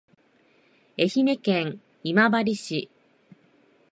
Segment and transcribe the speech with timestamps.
[0.97, 2.89] 愛媛県今治市